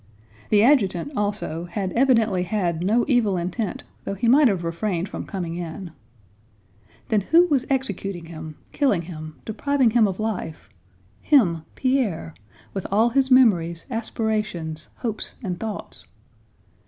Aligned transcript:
The 0.49 0.63
adjutant, 0.63 1.15
also, 1.15 1.65
had 1.65 1.93
evidently 1.93 2.41
had 2.41 2.83
no 2.83 3.05
evil 3.07 3.37
intent 3.37 3.83
though 4.03 4.15
he 4.15 4.27
might 4.27 4.47
have 4.47 4.63
refrained 4.63 5.07
from 5.07 5.27
coming 5.27 5.57
in. 5.57 5.91
Then 7.09 7.21
who 7.21 7.45
was 7.49 7.67
executing 7.69 8.25
him, 8.25 8.55
killing 8.71 9.03
him, 9.03 9.35
depriving 9.45 9.91
him 9.91 10.07
of 10.07 10.19
life—him, 10.19 11.61
Pierre, 11.75 12.33
with 12.73 12.87
all 12.91 13.09
his 13.09 13.29
memories, 13.29 13.85
aspirations, 13.91 14.89
hopes, 14.95 15.35
and 15.43 15.59
thoughts? 15.59 16.07